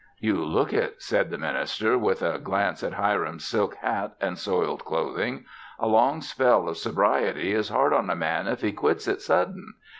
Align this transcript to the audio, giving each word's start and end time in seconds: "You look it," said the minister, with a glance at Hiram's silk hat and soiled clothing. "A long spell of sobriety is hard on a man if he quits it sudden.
"You 0.17 0.43
look 0.43 0.73
it," 0.73 0.99
said 0.99 1.29
the 1.29 1.37
minister, 1.37 1.95
with 1.95 2.23
a 2.23 2.39
glance 2.39 2.81
at 2.81 2.93
Hiram's 2.95 3.45
silk 3.45 3.75
hat 3.75 4.15
and 4.19 4.35
soiled 4.35 4.83
clothing. 4.83 5.45
"A 5.77 5.85
long 5.87 6.21
spell 6.21 6.67
of 6.67 6.77
sobriety 6.77 7.53
is 7.53 7.69
hard 7.69 7.93
on 7.93 8.09
a 8.09 8.15
man 8.15 8.47
if 8.47 8.61
he 8.61 8.71
quits 8.71 9.07
it 9.07 9.21
sudden. 9.21 9.75